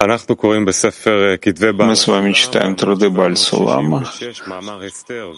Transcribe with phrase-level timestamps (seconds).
[0.00, 4.06] Мы с вами читаем труды Бальсулама,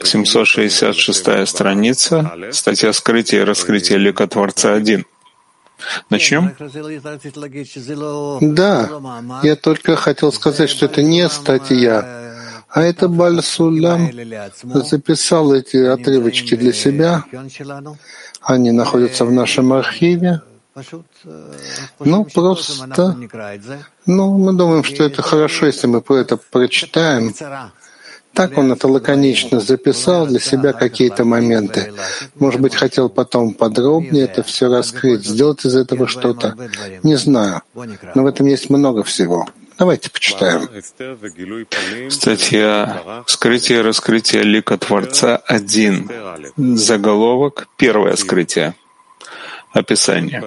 [0.02, 5.06] 766 страница, статья «Скрытие и раскрытие лика Творца 1».
[6.10, 6.54] Начнем?
[8.54, 8.90] Да,
[9.42, 12.34] я только хотел сказать, что это не статья,
[12.68, 14.10] а это Бальсулам
[14.84, 17.24] записал эти отрывочки для себя.
[18.42, 20.42] Они находятся в нашем архиве.
[21.98, 23.16] Ну, просто,
[24.06, 27.34] ну, мы думаем, что это хорошо, если мы это прочитаем.
[28.32, 31.92] Так он это лаконично записал для себя какие-то моменты.
[32.36, 36.56] Может быть, хотел потом подробнее это все раскрыть, сделать из этого что-то.
[37.02, 37.62] Не знаю.
[38.14, 39.48] Но в этом есть много всего.
[39.78, 40.68] Давайте почитаем.
[42.10, 46.76] Статья «Скрытие и раскрытие лика Творца 1».
[46.76, 48.74] Заголовок «Первое скрытие».
[49.72, 50.42] Описание.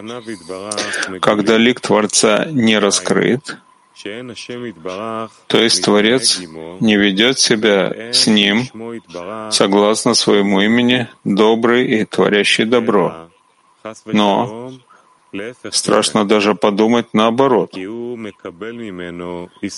[1.21, 3.57] Когда лик Творца не раскрыт,
[5.47, 6.39] то есть Творец
[6.79, 8.67] не ведет себя с ним
[9.51, 13.29] согласно своему имени, добрый и творящий добро.
[14.05, 14.73] Но
[15.71, 17.75] страшно даже подумать наоборот.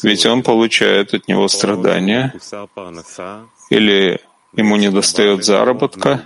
[0.03, 2.33] Ведь он получает от него страдания,
[3.69, 4.19] или
[4.55, 6.23] ему недостает заработка,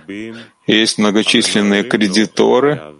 [0.66, 2.94] есть многочисленные кредиторы,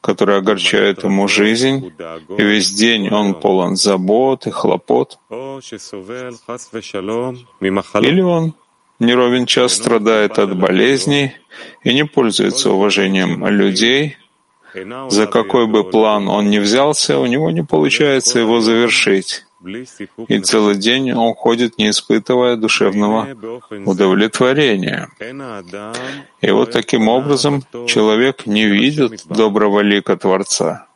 [0.00, 1.92] которые огорчают ему жизнь,
[2.36, 5.18] и весь день он полон забот и хлопот.
[8.08, 8.54] Или он
[8.98, 11.32] неровен час страдает от болезней
[11.82, 14.16] и не пользуется уважением людей,
[15.08, 19.44] за какой бы план он ни взялся, у него не получается его завершить.
[20.28, 23.28] И целый день он ходит, не испытывая душевного
[23.84, 25.10] удовлетворения.
[26.40, 30.86] И вот таким образом человек не видит доброго лика Творца.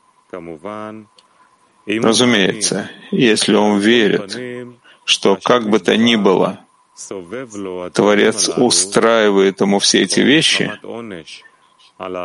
[1.87, 4.39] Разумеется, если он верит,
[5.05, 6.61] что как бы то ни было,
[7.93, 10.73] Творец устраивает ему все эти вещи,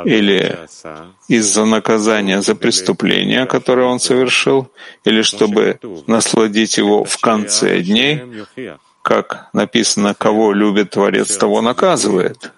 [0.06, 0.58] или
[1.28, 4.72] из-за наказания за преступление, которое он совершил,
[5.06, 8.24] или чтобы насладить его в конце дней,
[9.02, 12.52] как написано, кого любит Творец, того наказывает.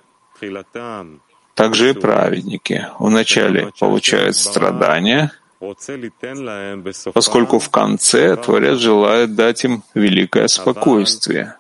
[1.54, 5.32] Также и праведники вначале получают страдания,
[7.14, 11.56] поскольку в конце Творец желает дать им великое спокойствие.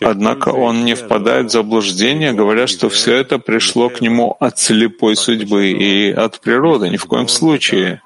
[0.00, 5.16] Однако он не впадает в заблуждение, говоря, что все это пришло к нему от слепой
[5.16, 8.02] судьбы и от природы, ни в коем случае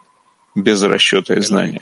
[0.55, 1.81] без расчета и знания.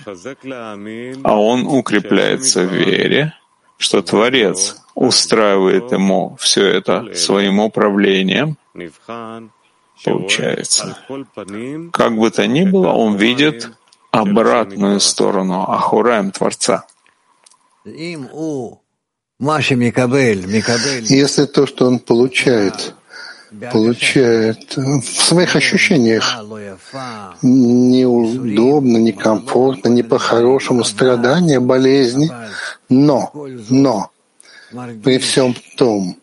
[1.25, 3.34] А он укрепляется в вере,
[3.76, 8.56] что Творец устраивает ему все это своим управлением,
[10.04, 10.97] получается.
[11.92, 13.70] Как бы то ни было, он видит
[14.10, 16.86] обратную сторону Ахураем Творца.
[21.09, 22.93] Если то, что он получает,
[23.72, 26.43] получает в своих ощущениях.
[27.43, 32.32] Неудобно, некомфортно, не по-хорошему, страдания, болезни,
[32.88, 33.32] но,
[33.71, 34.10] но
[35.04, 36.17] при всем том,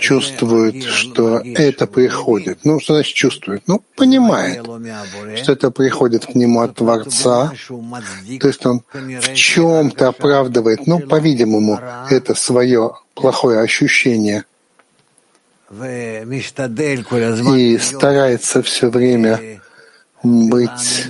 [0.00, 2.60] чувствует, что это приходит.
[2.64, 3.62] Ну, что значит чувствует?
[3.66, 4.64] Ну, понимает,
[5.36, 7.52] что это приходит к нему от Творца.
[8.40, 11.80] То есть он в чем-то оправдывает, ну, по-видимому,
[12.10, 14.44] это свое плохое ощущение.
[17.56, 19.60] И старается все время
[20.22, 21.06] быть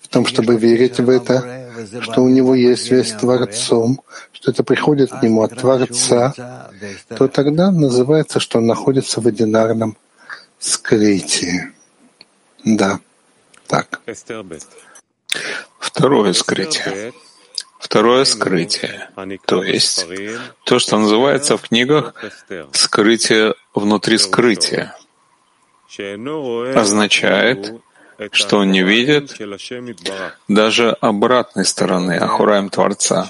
[0.00, 1.63] в том, чтобы верить в это,
[2.00, 4.00] что у него есть связь с Творцом,
[4.32, 6.34] что это приходит к нему от Творца,
[7.16, 9.96] то тогда называется, что он находится в одинарном
[10.58, 11.72] скрытии.
[12.64, 13.00] Да,
[13.66, 14.00] так.
[15.78, 17.12] Второе скрытие.
[17.78, 19.10] Второе скрытие,
[19.44, 20.06] то есть
[20.64, 22.14] то, что называется в книгах
[22.72, 24.96] «скрытие внутри скрытия»,
[26.74, 27.74] означает,
[28.32, 29.36] что он не видит?
[30.48, 33.28] Даже обратной стороны Ахураем Творца,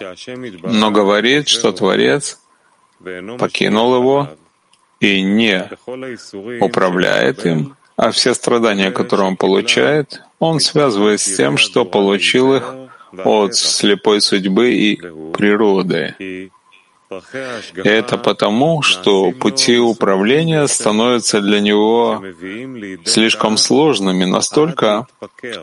[0.63, 2.39] но говорит, что Творец
[3.39, 4.29] покинул его
[5.01, 5.69] и не
[6.61, 12.75] управляет им, а все страдания, которые он получает, он связывает с тем, что получил их
[13.25, 14.97] от слепой судьбы и
[15.33, 16.51] природы.
[17.77, 22.23] Это потому, что пути управления становятся для него
[23.05, 25.07] слишком сложными настолько,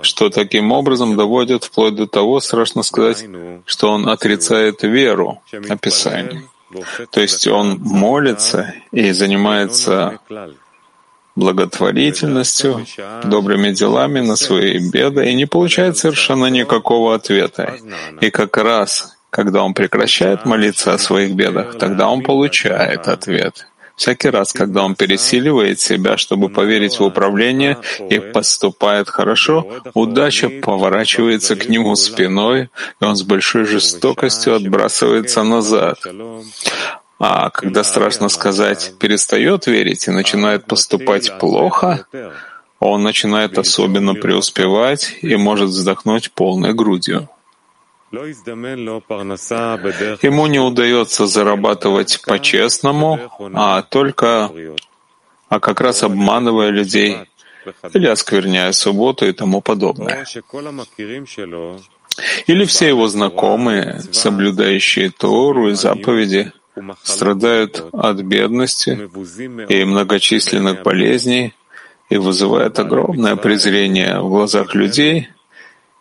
[0.01, 3.25] что таким образом доводят вплоть до того, страшно сказать,
[3.65, 6.43] что он отрицает веру описания.
[7.09, 10.19] То есть он молится и занимается
[11.35, 12.85] благотворительностью,
[13.23, 17.77] добрыми делами на свои беды и не получает совершенно никакого ответа.
[18.19, 23.65] И как раз, когда он прекращает молиться о своих бедах, тогда он получает ответ.
[23.95, 27.77] Всякий раз, когда он пересиливает себя, чтобы поверить в управление
[28.09, 32.69] и поступает хорошо, удача поворачивается к нему спиной,
[32.99, 35.99] и он с большой жестокостью отбрасывается назад.
[37.19, 42.05] А когда страшно сказать, перестает верить и начинает поступать плохо,
[42.79, 47.29] он начинает особенно преуспевать и может вздохнуть полной грудью.
[50.21, 53.19] Ему не удается зарабатывать по-честному,
[53.53, 54.51] а только,
[55.47, 57.17] а как раз обманывая людей
[57.93, 60.25] или оскверняя субботу и тому подобное.
[62.47, 66.51] Или все его знакомые, соблюдающие Тору и заповеди,
[67.03, 69.09] страдают от бедности
[69.69, 71.53] и многочисленных болезней
[72.09, 75.29] и вызывают огромное презрение в глазах людей—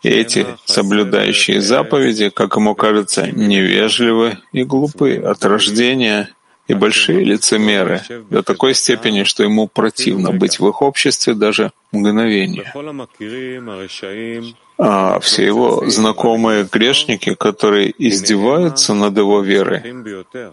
[0.09, 6.29] эти, соблюдающие заповеди, как ему кажется, невежливы и глупы от рождения
[6.67, 8.01] и большие лицемеры.
[8.29, 12.71] до такой степени, что ему противно быть в их обществе даже мгновение
[14.83, 19.83] а все его знакомые грешники, которые издеваются над его верой,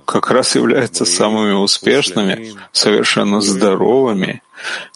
[0.05, 4.43] как раз являются самыми успешными, совершенно здоровыми,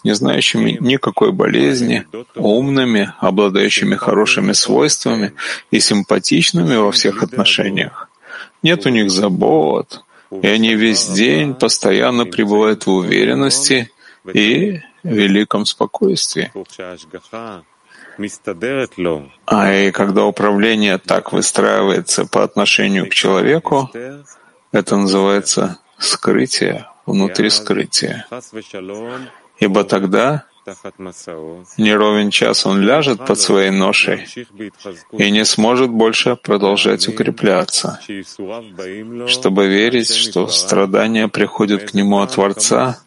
[0.03, 5.33] не знающими никакой болезни, умными, обладающими хорошими свойствами
[5.71, 8.09] и симпатичными во всех отношениях.
[8.61, 10.03] Нет у них забот,
[10.43, 13.89] и они весь день постоянно пребывают в уверенности
[14.31, 16.51] и великом спокойствии.
[19.45, 23.89] А и когда управление так выстраивается по отношению к человеку,
[24.71, 28.25] это называется скрытие внутри скрытия.
[29.59, 30.45] Ибо тогда
[31.77, 34.25] не ровен час он ляжет под своей ношей
[35.11, 37.99] и не сможет больше продолжать укрепляться,
[39.27, 42.99] чтобы верить, что страдания приходят к нему от Творца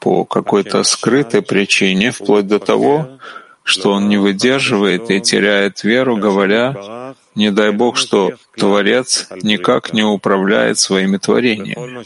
[0.00, 3.18] по какой-то скрытой причине, вплоть до того,
[3.62, 10.02] что он не выдерживает и теряет веру, говоря, не дай Бог, что Творец никак не
[10.02, 12.04] управляет своими творениями.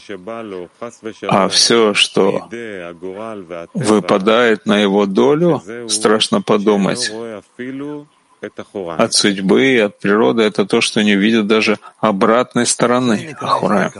[1.27, 2.49] А все, что
[3.73, 7.11] выпадает на его долю, страшно подумать,
[8.97, 13.91] от судьбы и от природы это то, что не видят даже обратной стороны Ахураем.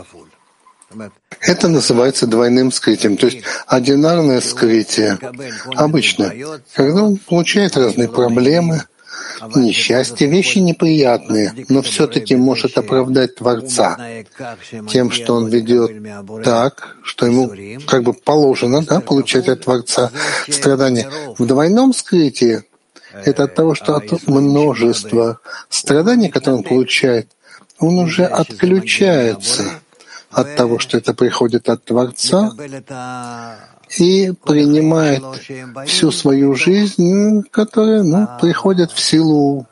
[1.40, 5.18] Это называется двойным скрытием, то есть одинарное скрытие.
[5.74, 6.32] Обычно,
[6.74, 8.82] когда он получает разные проблемы,
[9.54, 13.98] несчастья, вещи неприятные, но все-таки может оправдать Творца
[14.88, 15.90] тем, что он ведет
[16.42, 17.52] так, что ему
[17.86, 20.10] как бы положено да, получать от Творца
[20.48, 21.10] страдания.
[21.38, 22.64] В двойном скрытии
[23.24, 27.28] это от того, что от множества страданий, которые он получает,
[27.78, 29.64] он уже отключается
[30.36, 32.52] от того, что это приходит от Творца,
[33.98, 35.22] и принимает
[35.86, 39.66] всю свою жизнь, которая ну, приходит в силу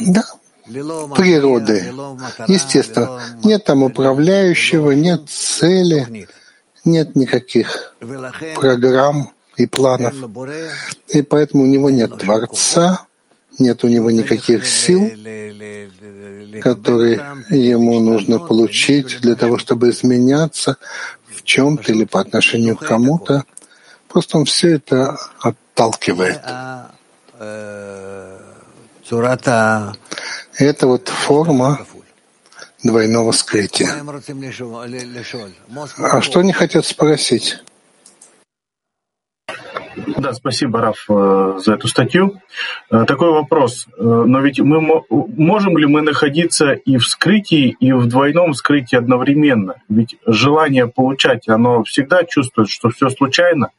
[0.00, 0.24] да,
[0.66, 1.92] природы.
[2.48, 6.28] Естественно, нет там управляющего, нет цели,
[6.86, 7.94] нет никаких
[8.54, 10.14] программ и планов.
[11.08, 13.06] И поэтому у него нет Творца,
[13.62, 15.10] нет у него никаких сил,
[16.60, 17.20] которые
[17.50, 20.76] ему нужно получить для того, чтобы изменяться
[21.28, 23.44] в чем-то или по отношению к кому-то.
[24.08, 26.40] Просто он все это отталкивает.
[30.58, 31.86] Это вот форма
[32.82, 34.04] двойного скрытия.
[35.98, 37.62] А что они хотят спросить?
[39.96, 42.40] Да, спасибо, Раф, э, за эту статью.
[42.90, 43.86] Э, такой вопрос.
[43.96, 48.96] Э, но ведь мы можем ли мы находиться и в скрытии, и в двойном скрытии
[48.96, 49.76] одновременно?
[49.88, 53.70] Ведь желание получать, оно всегда чувствует, что все случайно,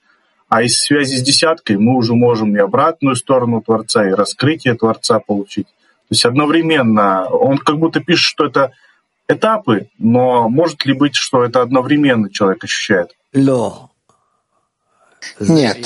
[0.49, 5.19] а из связи с десяткой мы уже можем и обратную сторону Творца, и раскрытие Творца
[5.19, 5.65] получить.
[5.65, 8.71] То есть одновременно, он как будто пишет, что это
[9.27, 13.15] этапы, но может ли быть, что это одновременно человек ощущает?
[15.39, 15.85] Нет.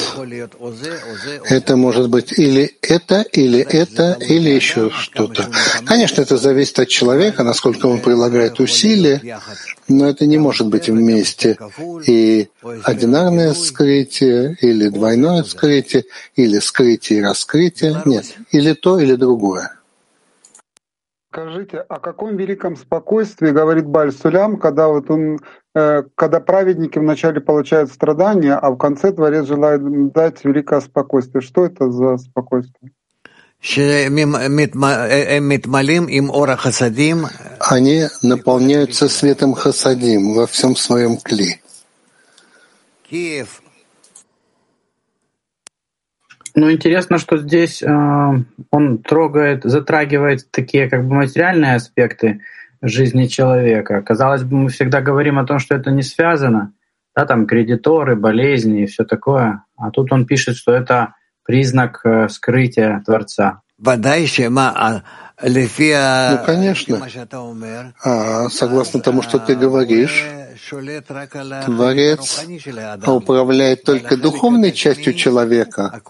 [1.46, 5.50] Это может быть или это, или это, или еще что-то.
[5.86, 9.40] Конечно, это зависит от человека, насколько он прилагает усилия,
[9.88, 11.58] но это не может быть вместе.
[12.06, 12.50] И
[12.84, 18.02] одинарное скрытие, или двойное скрытие, или скрытие и раскрытие.
[18.06, 18.26] Нет.
[18.52, 19.77] Или то, или другое.
[21.38, 25.38] Скажите, о каком великом спокойствии говорит Баль Сулям, когда вот он,
[25.76, 31.44] э, когда праведники вначале получают страдания, а в конце Творец желает дать великое спокойствие?
[31.44, 32.92] Что это за спокойствие?
[37.60, 41.62] Они наполняются светом хасадим во всем своем кли.
[43.08, 43.62] Киев.
[46.58, 47.88] Ну, интересно, что здесь э,
[48.72, 52.42] он трогает, затрагивает такие как бы материальные аспекты
[52.82, 54.02] жизни человека.
[54.02, 56.74] Казалось бы, мы всегда говорим о том, что это не связано,
[57.16, 59.66] да, там кредиторы, болезни и все такое.
[59.78, 61.14] А тут он пишет, что это
[61.46, 63.62] признак э, скрытия Творца.
[66.40, 66.98] Ну, конечно.
[68.04, 70.26] А, согласно тому, что ты говоришь,
[71.66, 72.46] Творец
[73.06, 76.02] управляет только духовной частью человека,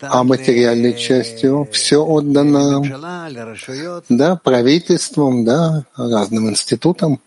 [0.00, 2.82] а материальной частью все отдано
[4.08, 7.20] да, правительством, да, разным институтам.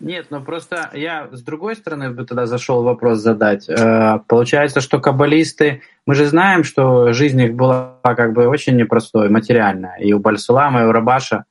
[0.00, 3.68] Нет, ну просто я с другой стороны бы тогда зашел вопрос задать.
[3.68, 9.28] Э, получается, что каббалисты, мы же знаем, что жизнь их была как бы очень непростой,
[9.28, 11.46] материальная, и у Бальсулама, и у Рабаша.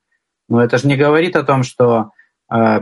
[0.48, 2.12] Но это же не говорит о том, что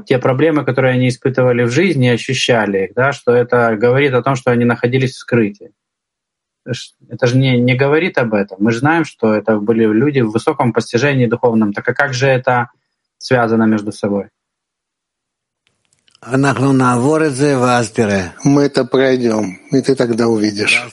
[0.06, 4.36] те проблемы, которые они испытывали в жизни, ощущали их, да, что это говорит о том,
[4.36, 5.72] что они находились в скрытии.
[7.10, 8.58] Это же не, не говорит об этом.
[8.60, 11.74] Мы же знаем, что это были люди в высоком постижении духовном.
[11.74, 12.70] Так а как же это
[13.18, 14.30] связано между собой?
[18.44, 20.84] Мы это пройдем, и ты тогда увидишь.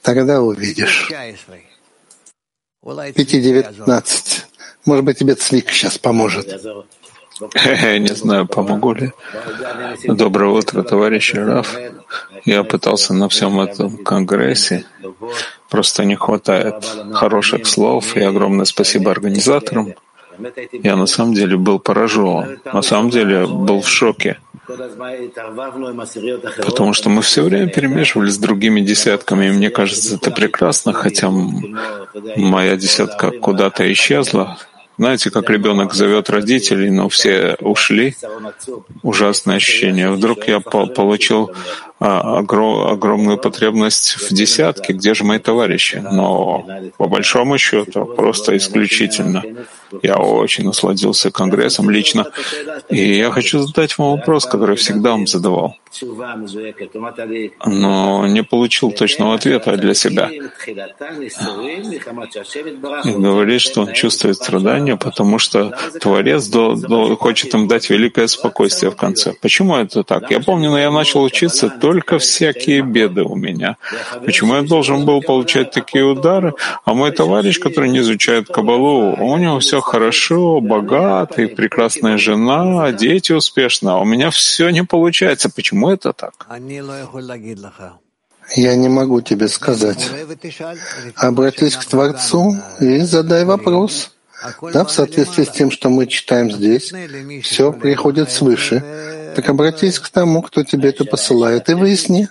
[0.00, 1.10] Тогда увидишь.
[3.14, 4.46] Пяти девятнадцать.
[4.86, 6.46] Может быть, тебе Цвик сейчас поможет.
[7.98, 9.12] Не знаю, помогу ли.
[10.04, 11.76] Доброе утро, товарищи Раф.
[12.44, 14.84] Я пытался на всем этом конгрессе.
[15.68, 18.16] Просто не хватает хороших слов.
[18.16, 19.94] И огромное спасибо организаторам.
[20.72, 24.38] Я на самом деле был поражен, на самом деле был в шоке.
[26.66, 31.30] Потому что мы все время перемешивались с другими десятками, и мне кажется, это прекрасно, хотя
[32.36, 34.58] моя десятка куда-то исчезла,
[34.98, 38.16] знаете, как ребенок зовет родителей, но все ушли.
[39.02, 40.10] Ужасное ощущение.
[40.10, 41.52] Вдруг я по получил
[42.00, 44.92] а, огромную потребность в десятке.
[44.92, 45.96] Где же мои товарищи?
[45.96, 46.64] Но
[46.96, 49.42] по большому счету просто исключительно.
[50.02, 52.26] Я очень насладился Конгрессом лично.
[52.88, 55.76] И я хочу задать вам вопрос, который всегда вам задавал.
[57.66, 60.30] Но не получил точного ответа для себя.
[60.30, 60.40] И
[63.10, 68.90] говорит, что он чувствует страдания, потому что Творец до, до, хочет им дать великое спокойствие
[68.90, 69.32] в конце.
[69.40, 70.30] Почему это так?
[70.30, 73.78] Я помню, но я начал учиться, только всякие беды у меня.
[74.26, 76.52] Почему я должен был получать такие удары?
[76.84, 83.32] А мой товарищ, который не изучает Кабалу, у него все хорошо, богатый, прекрасная жена, дети
[83.32, 85.48] успешно, а у меня все не получается.
[85.48, 86.34] Почему это так?
[88.56, 90.10] Я не могу тебе сказать.
[91.16, 94.10] Обратись к Творцу и задай вопрос.
[94.72, 96.92] Да, в соответствии с тем, что мы читаем здесь,
[97.42, 99.32] все приходит свыше.
[99.34, 102.28] Так обратись к тому, кто тебе это посылает, и выясни.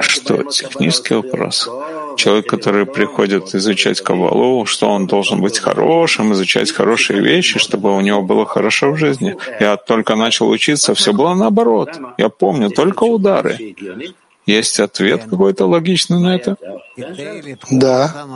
[0.00, 1.68] Что технический вопрос?
[2.16, 8.00] Человек, который приходит изучать Кабалу, что он должен быть хорошим, изучать хорошие вещи, чтобы у
[8.00, 9.36] него было хорошо в жизни.
[9.60, 11.90] Я только начал учиться, все было наоборот.
[12.18, 13.74] Я помню, только удары.
[14.46, 16.56] Есть ответ какой-то логичный на это?
[17.70, 18.26] Да.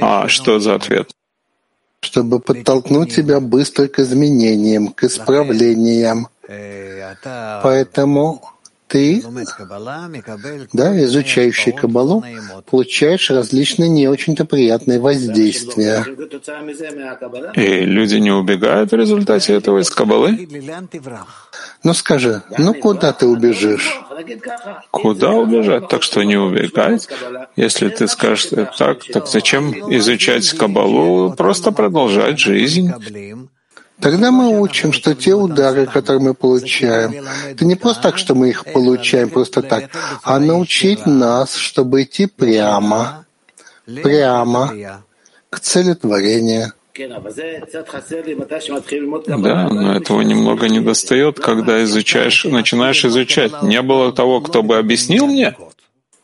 [0.00, 1.10] А что за ответ?
[2.00, 6.28] Чтобы подтолкнуть тебя быстро к изменениям, к исправлениям.
[7.62, 8.42] Поэтому
[8.86, 9.24] ты,
[10.72, 12.24] да, изучающий Кабалу,
[12.70, 16.04] получаешь различные не очень-то приятные воздействия.
[17.54, 20.48] И люди не убегают в результате этого из Кабалы?
[21.82, 24.00] Ну скажи, ну куда ты убежишь?
[24.90, 25.88] Куда убежать?
[25.88, 27.08] Так что не убегать.
[27.56, 31.32] Если ты скажешь так, так зачем изучать Кабалу?
[31.34, 32.92] Просто продолжать жизнь.
[34.00, 38.50] Тогда мы учим, что те удары, которые мы получаем, это не просто так, что мы
[38.50, 39.90] их получаем просто так,
[40.22, 43.24] а научить нас, чтобы идти прямо,
[44.02, 45.02] прямо
[45.48, 46.72] к цели творения.
[49.26, 53.62] Да, но этого немного не достает, когда изучаешь, начинаешь изучать.
[53.62, 55.56] Не было того, кто бы объяснил мне?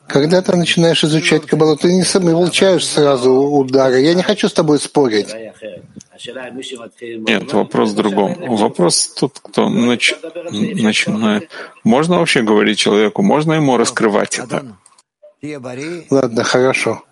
[0.07, 4.01] Когда ты начинаешь изучать Кабалу, ты не получаешь сразу удары.
[4.01, 5.29] Я не хочу с тобой спорить.
[7.27, 8.35] Нет, вопрос в другом.
[8.57, 10.15] Вопрос тот, кто нач...
[10.51, 11.51] начинает.
[11.85, 14.77] Можно вообще говорить человеку, можно ему раскрывать это?
[16.11, 17.05] Ладно, хорошо.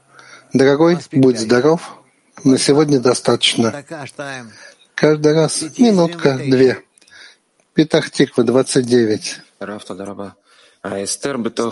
[0.53, 1.95] Дорогой, будь здоров.
[2.45, 3.71] На сегодня достаточно.
[4.95, 6.83] Каждый раз минутка, две.
[7.75, 9.41] Петахтиква, 29.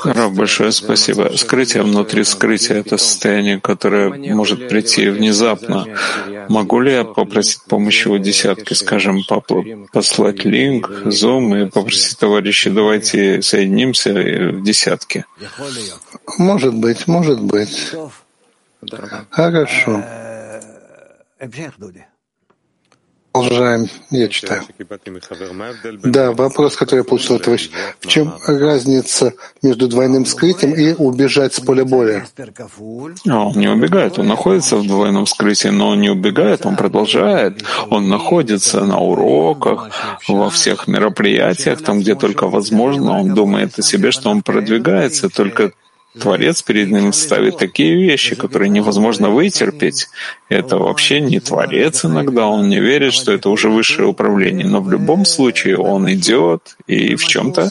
[0.04, 1.30] Рав, большое спасибо.
[1.36, 5.86] Скрытие внутри скрытия— это состояние, которое может прийти внезапно.
[6.48, 9.20] Могу ли я попросить помощи у десятки, скажем,
[9.92, 15.24] послать линк, зум и попросить товарищей, давайте соединимся в десятке?
[16.38, 17.92] Может быть, может быть.
[19.30, 20.02] Хорошо.
[23.36, 24.62] Продолжаем, я читаю.
[26.02, 27.70] Да, вопрос, который я получил от товарища.
[28.00, 32.26] В чем разница между двойным скрытием и убежать с поля боя?
[33.28, 37.62] А, он не убегает, он находится в двойном скрытии, но он не убегает, он продолжает.
[37.90, 39.90] Он находится на уроках,
[40.28, 43.20] во всех мероприятиях, там, где только возможно.
[43.20, 45.72] Он думает о себе, что он продвигается, только
[46.20, 50.08] Творец перед ним ставит такие вещи, которые невозможно вытерпеть.
[50.48, 54.66] Это вообще не Творец иногда, он не верит, что это уже высшее управление.
[54.66, 57.70] Но в любом случае он идет и в чем-то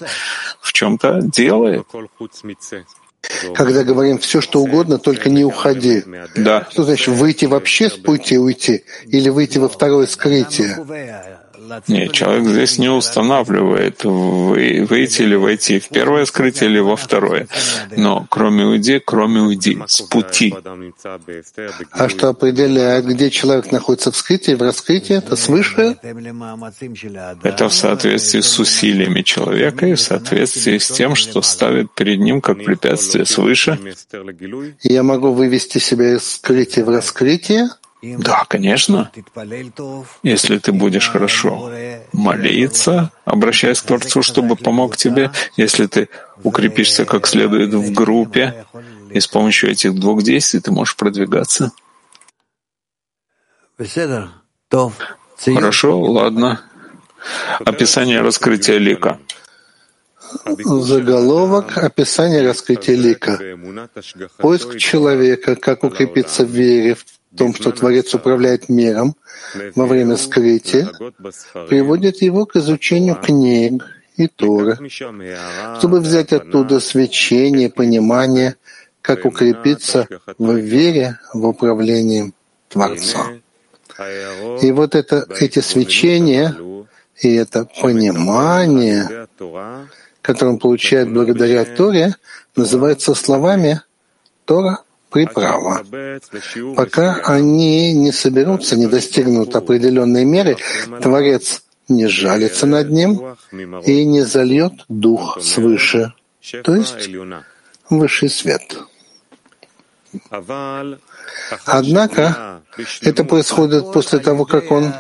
[0.62, 1.86] в чем-то делает.
[3.54, 6.04] Когда говорим все, что угодно, только не уходи.
[6.36, 6.68] Да.
[6.70, 10.78] Что значит выйти вообще с пути уйти или выйти во второе скрытие?
[11.88, 17.48] Нет, человек здесь не устанавливает, выйти или войти в первое скрытие или во второе.
[17.96, 20.54] Но кроме уйди, кроме уйди, с пути.
[21.92, 25.98] А что определяет, где человек находится в скрытии, в раскрытии, это свыше?
[27.44, 32.42] Это в соответствии с усилиями человека и в соответствии с тем, что ставит перед ним
[32.42, 33.80] как препятствие свыше.
[34.84, 37.70] Я могу вывести себя из скрытия в раскрытие,
[38.02, 39.12] да, конечно.
[40.24, 41.72] Если ты будешь хорошо
[42.14, 46.10] молиться, обращаясь к Творцу, чтобы помог тебе, если ты
[46.44, 48.66] укрепишься как следует в группе,
[49.10, 51.72] и с помощью этих двух действий ты можешь продвигаться.
[55.38, 56.62] Хорошо, ладно.
[57.60, 59.20] Описание раскрытия лика.
[60.44, 63.40] Заголовок «Описание раскрытия лика».
[64.38, 69.16] Поиск человека, как укрепиться в вере, в том, что Творец управляет миром
[69.76, 70.90] во время скрытия,
[71.68, 73.84] приводит его к изучению книг
[74.18, 78.56] и Торы, чтобы взять оттуда свечение, понимание,
[79.02, 80.08] как укрепиться
[80.38, 82.34] в вере в управлении
[82.70, 83.28] Творца.
[84.62, 86.56] И вот это, эти свечения
[87.22, 89.28] и это понимание,
[90.22, 92.16] которое он получает благодаря Торе,
[92.56, 93.82] называется словами
[94.46, 94.85] Тора
[95.16, 95.82] приправа.
[96.76, 100.58] Пока они не соберутся, не достигнут определенной меры,
[101.02, 103.38] Творец не жалится над ним
[103.86, 106.14] и не зальет дух свыше,
[106.66, 107.10] то есть
[107.90, 108.78] высший свет.
[111.66, 112.62] Однако
[113.02, 114.94] это происходит после того, как он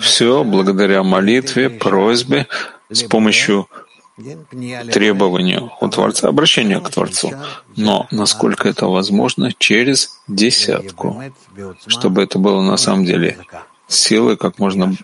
[0.00, 2.46] все благодаря молитве, просьбе,
[2.90, 3.68] с помощью
[4.92, 7.32] требованию у Творца, обращению к Творцу,
[7.76, 11.22] но насколько это возможно через десятку,
[11.86, 13.38] чтобы это было на самом деле
[13.88, 14.94] силой как можно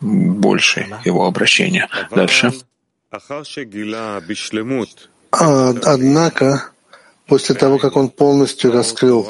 [0.00, 1.88] больше его обращения.
[2.10, 2.52] Дальше.
[5.32, 6.70] А, однако,
[7.26, 9.28] после того, как он полностью раскрыл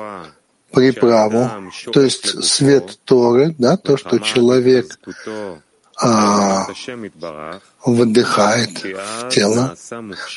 [0.72, 1.50] приправу,
[1.92, 4.98] то есть свет Торы, да, то, что человек
[5.98, 6.66] а,
[7.84, 9.74] выдыхает в тело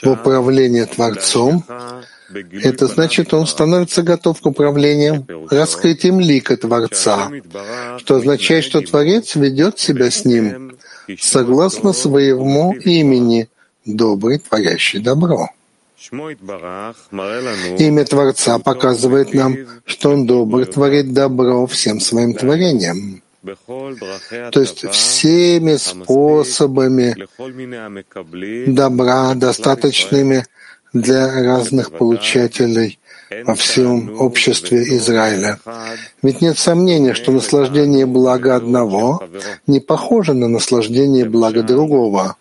[0.02, 1.65] в управление Творцом,
[2.52, 7.30] это значит, он становится готов к управлению раскрытием лика Творца,
[7.98, 10.78] что означает, что Творец ведет себя с ним
[11.19, 13.50] согласно своему имени,
[13.86, 15.50] добрый, творящий добро.
[17.80, 23.22] Имя Творца показывает нам, что Он добрый, творит добро всем своим творением.
[23.43, 27.15] То есть всеми способами
[28.67, 30.45] добра, достаточными
[30.93, 32.99] для разных получателей
[33.45, 35.60] во всем обществе Израиля.
[36.23, 39.23] Ведь нет сомнения, что наслаждение блага одного
[39.67, 42.36] не похоже на наслаждение блага другого.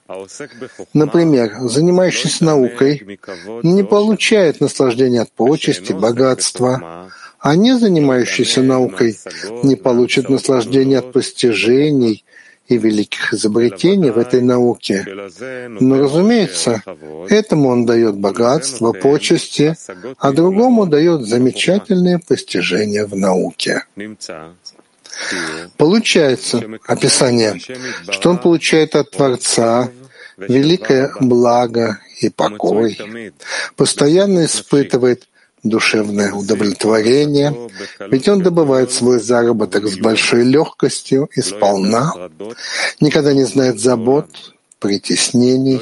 [0.94, 3.18] Например, занимающийся наукой
[3.62, 9.16] не получает наслаждения от почести, богатства, а не занимающийся наукой
[9.62, 12.24] не получит наслаждения от постижений
[12.68, 15.07] и великих изобретений в этой науке.
[15.81, 16.83] Но, разумеется,
[17.29, 19.77] этому он дает богатство, почести,
[20.18, 23.85] а другому дает замечательные постижения в науке.
[25.77, 27.59] Получается описание,
[28.11, 29.90] что он получает от Творца
[30.37, 33.33] великое благо и покой,
[33.77, 35.27] постоянно испытывает
[35.68, 37.54] душевное удовлетворение,
[38.11, 42.12] ведь он добывает свой заработок с большой легкостью и сполна,
[43.00, 44.26] никогда не знает забот,
[44.78, 45.81] притеснений,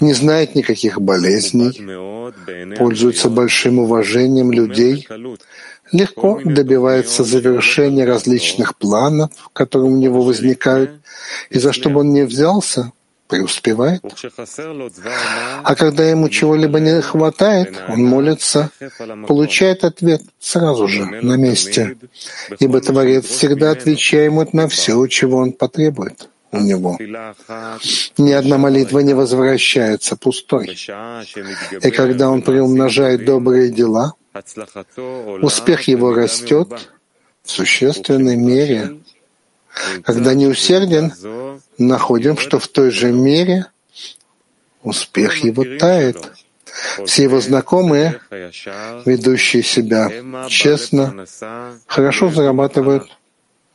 [0.00, 5.06] не знает никаких болезней, пользуется большим уважением людей,
[5.92, 10.92] легко добивается завершения различных планов, которые у него возникают,
[11.50, 12.92] и за что бы он ни взялся,
[13.28, 14.02] преуспевает.
[15.62, 18.70] А когда ему чего-либо не хватает, он молится,
[19.26, 21.96] получает ответ сразу же, на месте,
[22.58, 24.08] ибо Творец всегда отвечает
[24.52, 26.98] на все, чего он потребует у него.
[28.18, 30.76] Ни одна молитва не возвращается пустой.
[31.82, 34.14] И когда он приумножает добрые дела,
[35.42, 36.68] успех его растет
[37.42, 38.98] в существенной мере,
[40.04, 41.12] когда не усерден,
[41.78, 43.66] находим, что в той же мере
[44.82, 46.32] успех его тает.
[47.04, 48.20] Все его знакомые,
[49.04, 50.10] ведущие себя
[50.48, 51.26] честно,
[51.86, 53.08] хорошо зарабатывают,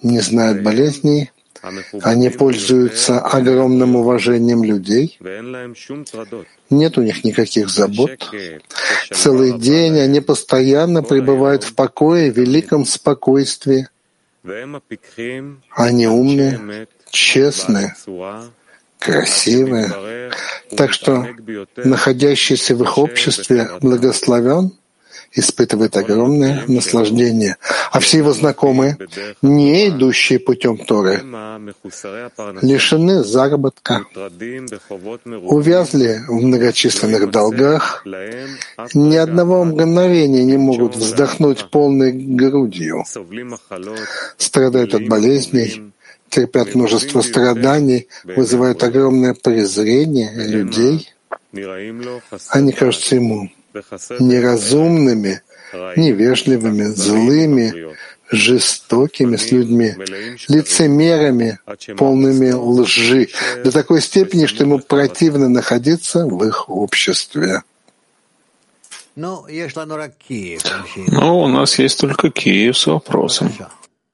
[0.01, 1.31] не знают болезней,
[2.01, 5.17] они пользуются огромным уважением людей,
[6.69, 8.11] нет у них никаких забот.
[9.11, 13.87] Целый день они постоянно пребывают в покое, в великом спокойствии.
[15.71, 17.95] Они умные, честные,
[18.99, 20.31] красивые.
[20.75, 21.27] Так что
[21.77, 24.71] находящийся в их обществе благословен,
[25.35, 27.57] испытывает огромное наслаждение.
[27.91, 28.97] А все его знакомые,
[29.41, 31.23] не идущие путем Торы,
[32.61, 34.05] лишены заработка,
[35.25, 38.03] увязли в многочисленных долгах,
[38.93, 43.03] ни одного мгновения не могут вздохнуть полной грудью,
[44.37, 45.92] страдают от болезней,
[46.33, 51.13] терпят множество страданий, вызывают огромное презрение людей.
[52.49, 53.51] Они кажутся ему
[54.19, 55.41] неразумными,
[55.95, 57.95] невежливыми, злыми,
[58.31, 59.93] жестокими с людьми,
[60.47, 61.59] лицемерами,
[61.97, 63.29] полными лжи,
[63.63, 67.61] до такой степени, что ему противно находиться в их обществе.
[70.95, 73.53] Ну, у нас есть только Киев с вопросом.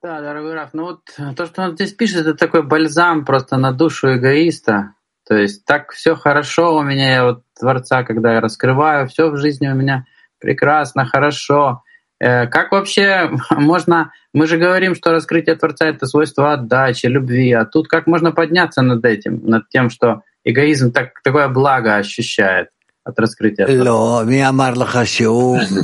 [0.01, 1.01] Да, дорогой Раф, ну вот
[1.35, 4.93] то, что он здесь пишет, это такой бальзам просто на душу эгоиста.
[5.27, 9.35] То есть так все хорошо у меня, я вот Творца, когда я раскрываю, все в
[9.35, 10.05] жизни у меня
[10.39, 11.83] прекрасно, хорошо.
[12.19, 14.13] Э, как вообще можно...
[14.33, 17.51] Мы же говорим, что раскрытие Творца— это свойство отдачи, любви.
[17.51, 22.69] А тут как можно подняться над этим, над тем, что эгоизм так, такое благо ощущает?
[23.03, 23.65] От раскрытия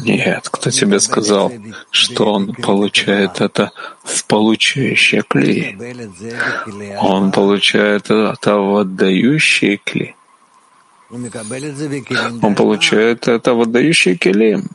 [0.03, 1.51] Нет, кто тебе сказал,
[1.89, 3.71] что он получает это
[4.03, 5.77] в получающее кли?
[6.99, 10.15] Он получает это в отдающие кли.
[12.41, 14.69] Он получает это в отдающие килим.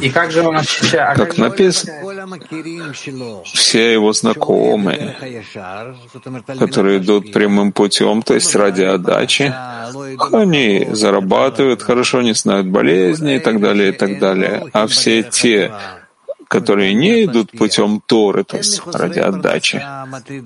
[0.00, 1.16] И как же он ощущает?
[1.18, 1.92] Как написано,
[3.44, 5.16] все его знакомые,
[6.58, 9.52] которые идут прямым путем, то есть ради отдачи,
[10.32, 14.70] они зарабатывают хорошо, не знают болезни и так далее, и так далее.
[14.72, 15.70] А все те,
[16.52, 19.82] которые не идут путем Торы, то есть ради отдачи,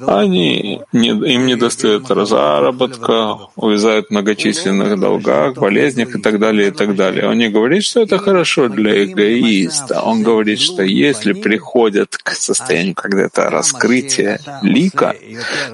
[0.06, 6.70] они не, им не достает заработка, увязают в многочисленных долгах, болезнях и так далее, и
[6.70, 7.28] так далее.
[7.28, 10.00] Он не говорит, что это хорошо для эгоиста.
[10.00, 15.16] Он говорит, что если приходят к состоянию, когда это раскрытие лика,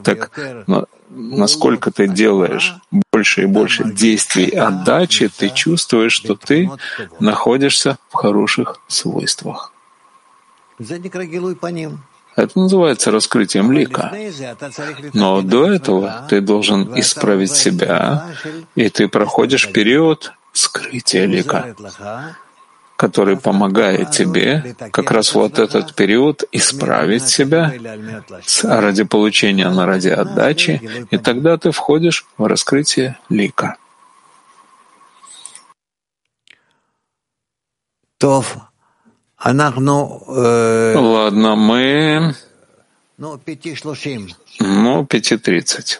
[0.03, 0.31] так
[1.11, 2.75] насколько ты делаешь
[3.13, 6.71] больше и больше действий отдачи, ты чувствуешь, что ты
[7.21, 9.72] находишься в хороших свойствах.
[12.35, 14.13] Это называется раскрытием лика.
[15.13, 18.27] Но до этого ты должен исправить себя,
[18.75, 21.75] и ты проходишь период скрытия лика,
[22.97, 27.73] который помогает тебе как раз вот этот период исправить себя
[28.63, 33.77] ради получения, но ради отдачи, и тогда ты входишь в раскрытие лика.
[38.23, 38.41] Э,
[39.44, 39.72] Ладно,
[41.56, 42.34] мы...
[43.18, 46.00] Ну, 5.30.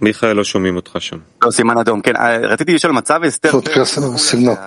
[0.00, 1.18] מיכאל, לא שומעים אותך שם.
[3.52, 4.58] Вот красного сигнал.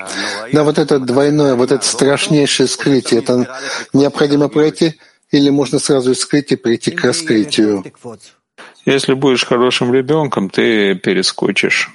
[0.51, 3.59] Да, вот это двойное, вот это страшнейшее скрытие, это
[3.93, 4.99] необходимо пройти,
[5.31, 7.83] или можно сразу из скрытия прийти к раскрытию?
[8.86, 11.90] Если будешь хорошим ребенком, ты перескочишь.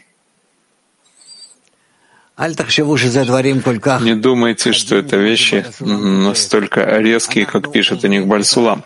[4.02, 8.84] Не думайте, что это вещи настолько резкие, как пишет о них Бальсулам.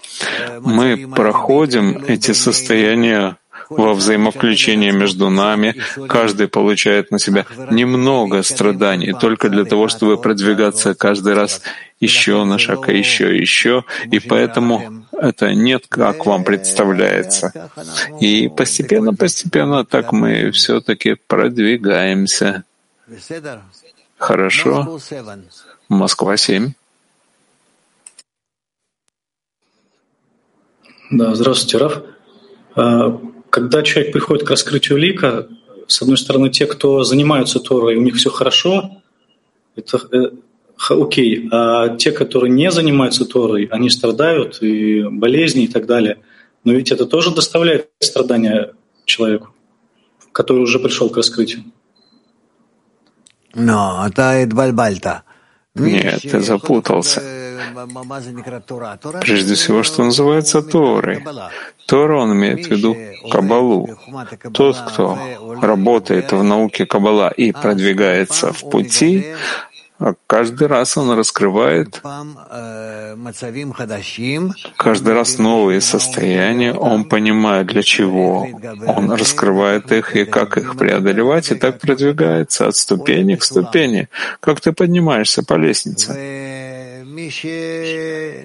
[0.60, 3.38] Мы проходим эти состояния
[3.70, 5.76] во взаимовключении между нами.
[6.08, 11.62] Каждый получает на себя немного страданий, только для того, чтобы продвигаться каждый раз
[12.00, 13.84] еще на шаг, а еще, еще.
[14.12, 17.72] И поэтому это нет, как вам представляется.
[18.20, 22.64] И постепенно-постепенно так мы все-таки продвигаемся.
[24.18, 25.00] Хорошо.
[25.90, 26.74] Москва 7.
[31.10, 32.02] Да, здравствуйте, Раф.
[32.76, 35.48] А, когда человек приходит к раскрытию лика,
[35.88, 39.02] с одной стороны, те, кто занимаются Торой, у них все хорошо,
[39.78, 40.32] это э,
[40.90, 46.18] окей, а те, которые не занимаются Торой, они страдают, и болезни и так далее.
[46.63, 48.74] Но ведь это тоже доставляет страдания
[49.06, 49.50] человеку,
[50.32, 51.63] который уже пришел к раскрытию.
[53.54, 54.44] Но это
[55.76, 57.22] Нет, ты запутался.
[59.22, 61.24] Прежде всего, что называется Торой.
[61.88, 62.98] Тора, он имеет в виду
[63.32, 63.98] Кабалу.
[64.54, 65.18] Тот, кто
[65.62, 69.77] работает в науке Кабала и продвигается в пути, а
[70.28, 72.02] каждый раз он раскрывает
[74.78, 78.48] каждый раз новые состояния, он понимает, для чего
[78.86, 84.08] он раскрывает их и как их преодолевать, и так продвигается от ступени к ступени,
[84.40, 86.16] как ты поднимаешься по лестнице.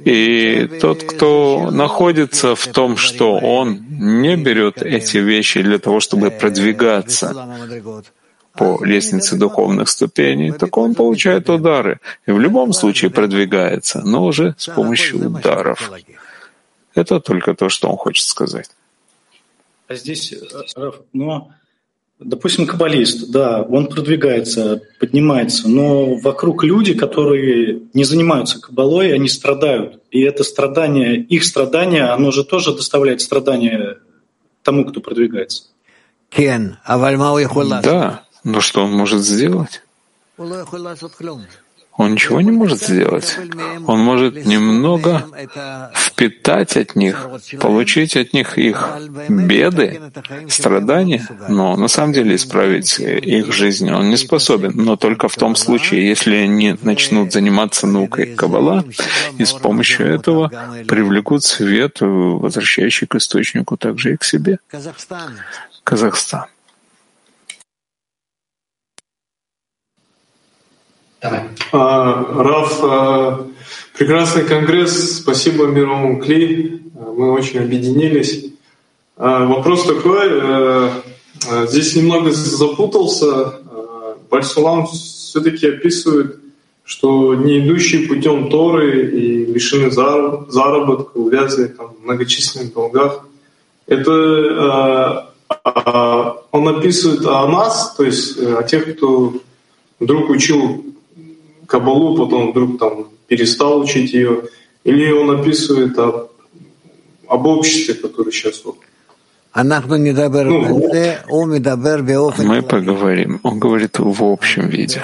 [0.04, 6.30] И тот, кто находится в том, что он не берет эти вещи для того, чтобы
[6.30, 7.34] продвигаться,
[8.54, 14.54] по лестнице духовных ступеней, так он получает удары и в любом случае продвигается, но уже
[14.58, 15.90] с помощью ударов.
[16.94, 18.70] Это только то, что он хочет сказать.
[19.88, 20.34] А здесь,
[20.76, 21.50] Раф, но,
[22.18, 30.00] допустим, каббалист, да, он продвигается, поднимается, но вокруг люди, которые не занимаются каббалой, они страдают.
[30.10, 33.98] И это страдание, их страдание, оно же тоже доставляет страдания
[34.62, 35.64] тому, кто продвигается.
[37.82, 39.82] Да, но что он может сделать?
[41.94, 43.38] Он ничего не может сделать.
[43.86, 45.26] Он может немного
[45.94, 47.28] впитать от них,
[47.60, 48.88] получить от них их
[49.28, 50.00] беды,
[50.48, 54.72] страдания, но на самом деле исправить их жизнь он не способен.
[54.74, 58.84] Но только в том случае, если они начнут заниматься наукой Каббала
[59.36, 60.50] и с помощью этого
[60.88, 64.58] привлекут свет, возвращающий к источнику также и к себе.
[65.84, 66.46] Казахстан.
[71.22, 73.46] А, Раф, а,
[73.96, 78.46] прекрасный конгресс, спасибо мировому Кли, мы очень объединились.
[79.16, 80.90] А, вопрос такой, э,
[81.68, 83.60] здесь немного запутался.
[84.30, 86.40] Бальсулам все-таки описывает,
[86.84, 93.26] что не идущие путем Торы и лишены заработка, увязаны там, в многочисленных долгах.
[93.86, 95.28] Это
[96.50, 99.34] он описывает о нас, то есть э, о тех, кто
[100.00, 100.91] вдруг учил
[101.66, 104.44] Кабалу, потом вдруг там перестал учить ее,
[104.84, 106.30] или он описывает об,
[107.28, 108.78] об обществе, которое сейчас вот
[112.38, 113.38] ну, мы поговорим.
[113.42, 115.02] Он говорит в общем виде.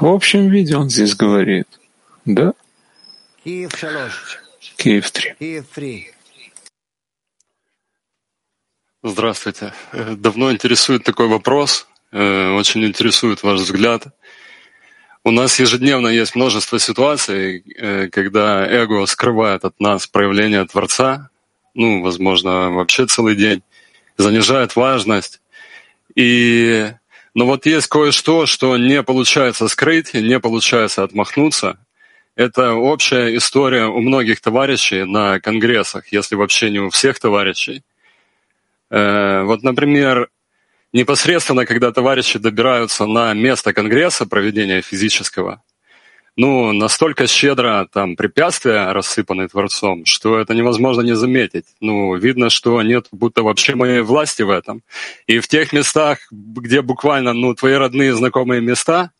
[0.00, 1.66] В общем виде он здесь говорит.
[2.26, 2.52] Да?
[4.76, 5.34] Киев 3.
[9.02, 9.72] Здравствуйте.
[9.92, 11.86] Э, давно интересует такой вопрос.
[12.12, 14.08] Э, очень интересует ваш взгляд.
[15.26, 21.30] У нас ежедневно есть множество ситуаций, э, когда эго скрывает от нас проявление Творца,
[21.74, 23.64] ну, возможно, вообще целый день,
[24.16, 25.40] занижает важность.
[26.14, 26.92] И...
[27.34, 31.76] Но вот есть кое-что, что не получается скрыть, не получается отмахнуться.
[32.36, 37.82] Это общая история у многих товарищей на конгрессах, если вообще не у всех товарищей.
[38.90, 40.28] Э, вот, например,
[40.92, 45.62] непосредственно, когда товарищи добираются на место Конгресса проведения физического,
[46.38, 51.64] ну, настолько щедро там препятствия рассыпаны Творцом, что это невозможно не заметить.
[51.80, 54.82] Ну, видно, что нет будто вообще моей власти в этом.
[55.26, 59.12] И в тех местах, где буквально, ну, твои родные знакомые места,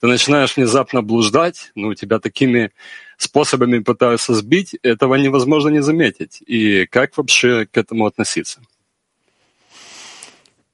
[0.00, 2.72] ты начинаешь внезапно блуждать, ну, тебя такими
[3.16, 6.42] способами пытаются сбить, этого невозможно не заметить.
[6.46, 8.60] И как вообще к этому относиться?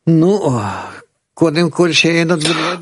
[0.05, 0.61] Ну,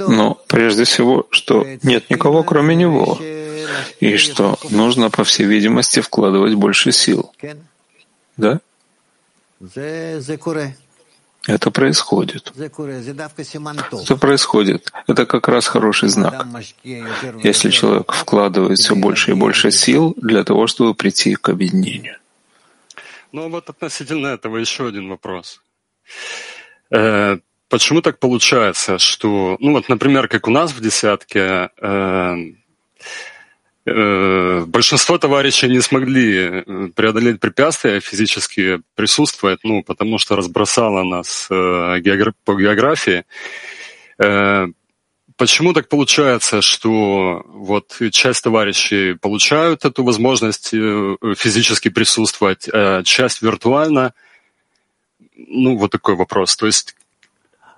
[0.09, 3.19] но прежде всего, что нет никого, кроме него,
[4.01, 7.33] и что нужно, по всей видимости, вкладывать больше сил.
[8.37, 8.61] Да?
[11.47, 12.53] Это происходит.
[12.57, 14.93] Это происходит.
[15.07, 16.47] Это как раз хороший знак.
[16.83, 22.17] Если человек вкладывает все больше и больше сил для того, чтобы прийти к объединению.
[23.33, 25.63] Ну вот относительно этого еще один вопрос.
[26.91, 32.37] Э, почему так получается, что, ну вот, например, как у нас в десятке, э,
[33.87, 41.49] Э, большинство товарищей не смогли э, преодолеть препятствия физически присутствовать, ну, потому что разбросало нас
[41.51, 42.01] э,
[42.45, 43.25] по географии.
[45.37, 54.13] Почему так получается, что вот часть товарищей получают эту возможность физически присутствовать, а часть виртуально?
[55.49, 56.57] Ну, вот такой вопрос.
[56.57, 56.97] То есть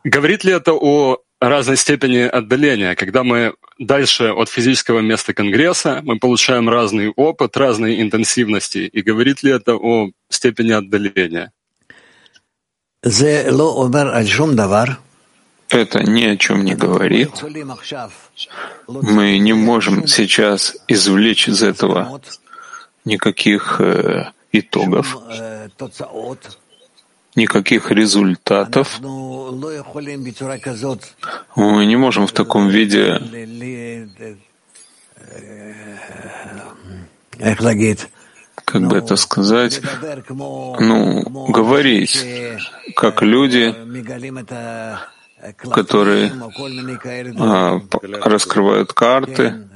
[0.05, 2.94] говорит ли это о разной степени отдаления.
[2.94, 8.79] Когда мы дальше от физического места Конгресса, мы получаем разный опыт, разные интенсивности.
[8.79, 11.53] И говорит ли это о степени отдаления?
[15.68, 17.31] Это ни о чем не говорит.
[18.87, 22.20] Мы не можем сейчас извлечь из этого
[23.05, 25.16] никаких э, итогов
[27.35, 29.01] никаких результатов.
[31.57, 33.21] Мы не можем в таком виде
[38.64, 39.81] как бы это сказать,
[40.79, 42.25] ну, говорить,
[42.95, 43.75] как люди,
[45.71, 46.33] которые
[47.38, 47.81] а,
[48.23, 49.68] раскрывают карты,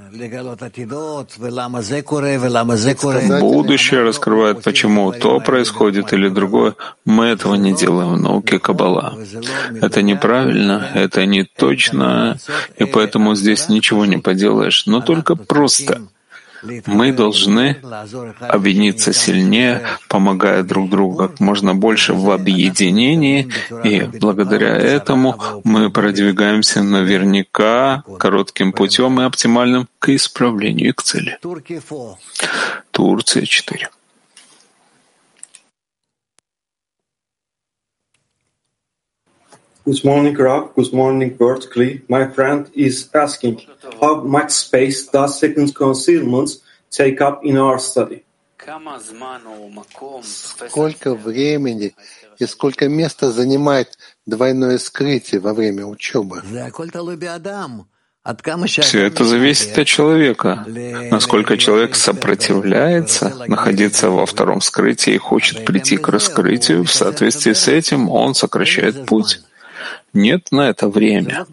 [3.40, 6.74] Будущее раскрывает, почему то происходит или другое.
[7.05, 9.18] Мы этого не делаем в науке Каббала.
[9.81, 12.38] Это неправильно, это не точно,
[12.79, 16.02] и поэтому здесь ничего не поделаешь, но только просто
[16.87, 17.76] мы должны
[18.40, 23.48] объединиться сильнее, помогая друг другу как можно больше в объединении,
[23.85, 31.38] и благодаря этому мы продвигаемся наверняка коротким путем и оптимальным к исправлению и к цели.
[32.90, 33.90] Турция 4.
[39.87, 40.74] Good morning, Rob.
[40.74, 42.02] Good morning, Berkeley.
[42.09, 43.61] My friend is asking,
[44.01, 46.51] how much space does second concealment
[46.91, 48.23] take up in our study?
[50.69, 51.95] Сколько времени
[52.39, 56.43] и сколько места занимает двойное скрытие во время учебы?
[58.67, 60.65] Все это зависит от человека.
[61.11, 67.69] Насколько человек сопротивляется находиться во втором скрытии и хочет прийти к раскрытию, в соответствии с
[67.69, 69.43] этим он сокращает путь.
[70.16, 71.46] Нет на это время.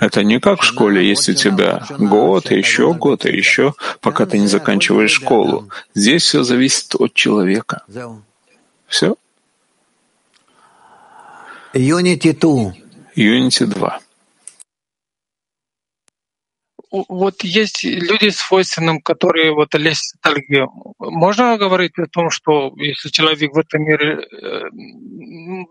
[0.00, 4.24] Это не как в школе есть у тебя год, и еще год, и еще, пока
[4.24, 5.68] ты не заканчиваешь школу.
[5.94, 7.82] Здесь все зависит от человека.
[8.86, 9.16] Все?
[11.74, 12.72] Unity 2.
[13.16, 14.00] Unity 2
[17.08, 20.70] вот есть люди с свойственным, которые вот лезть ностальгию.
[20.98, 24.60] Можно говорить о том, что если человек в этом мире э,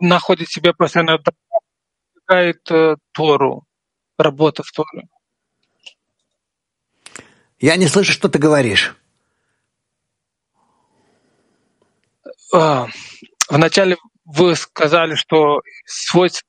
[0.01, 1.17] находит себя постоянно
[2.27, 3.65] достигает э, Тору,
[4.17, 5.07] работа в Торе?
[7.59, 8.95] Я не слышу, что ты говоришь.
[12.53, 12.87] А,
[13.49, 16.47] вначале вы сказали, что свойство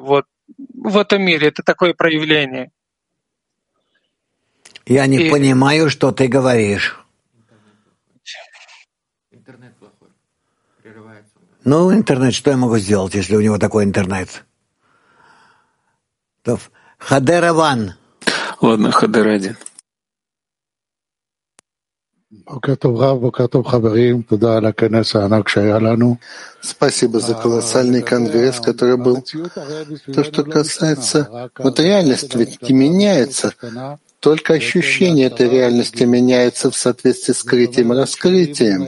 [0.00, 2.72] вот в этом мире это такое проявление.
[4.86, 5.30] Я не и...
[5.30, 7.03] понимаю, что ты говоришь.
[11.64, 14.44] Ну, интернет, что я могу сделать, если у него такой интернет?
[16.98, 17.94] Хадера ван.
[18.60, 19.56] Ладно, Хадер один.
[26.60, 29.22] Спасибо за колоссальный конгресс, который был.
[29.22, 33.54] То, что касается материальности, ведь не меняется.
[34.24, 38.82] Только ощущение этой реальности меняется в соответствии с скрытием и раскрытием.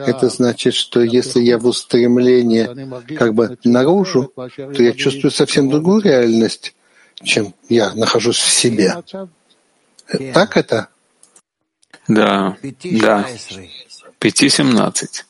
[0.00, 6.00] Это значит, что если я в устремлении как бы наружу, то я чувствую совсем другую
[6.00, 6.74] реальность,
[7.22, 9.02] чем я нахожусь в себе.
[10.32, 10.88] Так это?
[12.08, 13.28] Да, да.
[14.18, 15.26] Пяти семнадцать.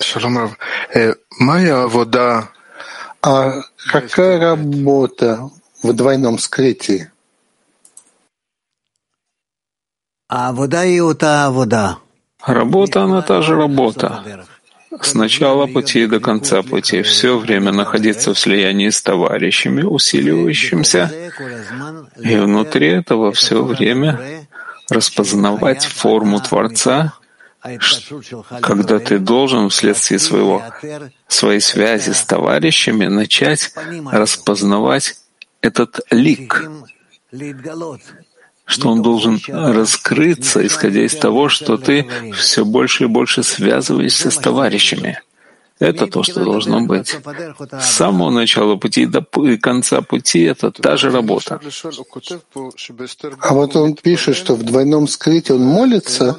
[0.00, 0.56] Шаломов,
[0.94, 2.50] э, моя вода.
[3.20, 5.50] А какая работа
[5.82, 7.10] в двойном скрытии.
[10.28, 11.98] А вода и ута вода.
[12.44, 14.44] Работа, она та же работа.
[15.00, 21.12] С начала пути до конца пути все время находиться в слиянии с товарищами, усиливающимся,
[22.18, 24.46] и внутри этого все время
[24.88, 27.12] распознавать форму Творца
[28.60, 30.62] когда ты должен вследствие своего,
[31.26, 33.72] своей связи с товарищами начать
[34.12, 35.16] распознавать
[35.66, 36.70] этот лик,
[38.64, 44.36] что он должен раскрыться, исходя из того, что ты все больше и больше связываешься с
[44.36, 45.20] товарищами.
[45.78, 47.18] Это то, что должно быть.
[47.80, 49.20] С самого начала пути до
[49.60, 51.60] конца пути— это та же работа.
[53.40, 56.36] А вот он пишет, что в двойном скрытии он молится,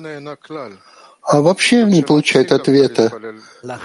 [1.22, 3.12] а вообще не получает ответа.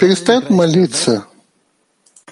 [0.00, 1.26] Перестает молиться.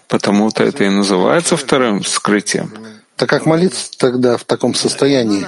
[0.08, 2.72] Потому-то это и называется вторым скрытием.
[3.20, 5.44] Так как молиться тогда в таком состоянии?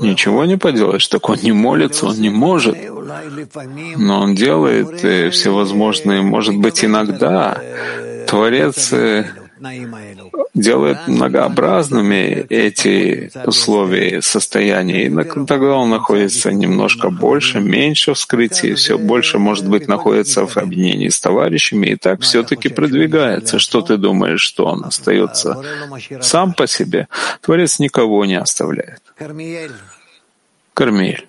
[0.00, 2.74] Ничего не поделаешь, так он не молится, он не может.
[3.98, 5.00] Но он делает
[5.34, 7.60] всевозможные, может быть, иногда.
[8.26, 8.94] Творец
[10.53, 15.07] делает многообразными эти условия состояния.
[15.07, 20.57] И тогда он находится немножко больше, меньше в скрытии, все больше, может быть, находится в
[20.57, 23.59] объединении с товарищами, и так все-таки продвигается.
[23.59, 25.61] Что ты думаешь, что он остается
[26.21, 27.07] сам по себе?
[27.41, 29.01] Творец никого не оставляет.
[30.73, 31.27] Кармиэль.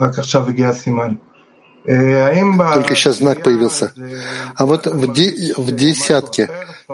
[0.00, 1.14] רק עכשיו הגיע הסימן.
[1.87, 3.93] Только сейчас знак появился.
[4.55, 6.49] А вот в, де, в десятке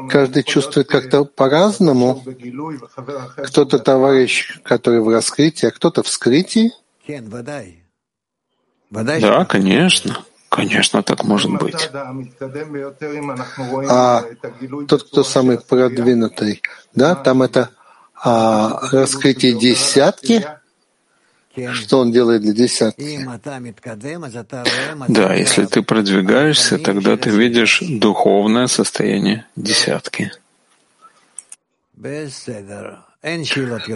[0.10, 2.24] каждый чувствует как-то по-разному.
[3.38, 6.74] Кто-то товарищ, который в раскрытии, а кто-то в скрытии.
[8.92, 10.24] Да, конечно.
[10.50, 11.90] Конечно, так может быть.
[13.90, 14.24] А
[14.88, 16.62] тот, кто самый продвинутый,
[16.94, 17.72] да, там это
[18.24, 20.46] а, раскрытие десятки,
[21.74, 23.28] что он делает для десятки?
[25.08, 30.32] Да, если ты продвигаешься, тогда ты видишь духовное состояние десятки.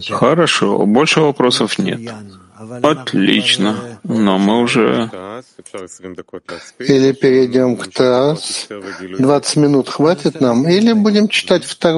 [0.10, 2.00] Хорошо, больше вопросов нет.
[2.82, 5.12] Отлично, но мы уже...
[6.80, 8.68] Или перейдем к ТАСС.
[9.20, 11.96] 20 минут хватит нам, или будем читать вторую